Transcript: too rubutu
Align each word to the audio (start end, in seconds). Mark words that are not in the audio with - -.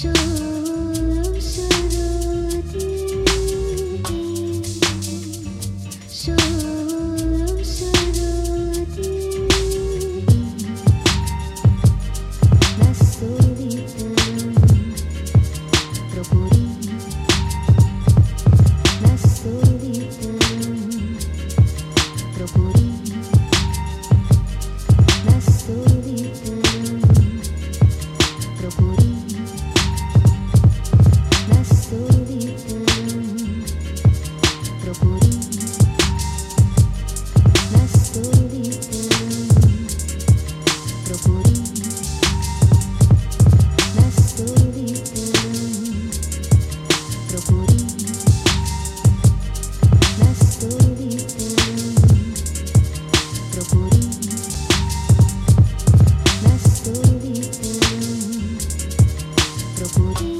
too 0.00 0.29
rubutu 59.80 60.39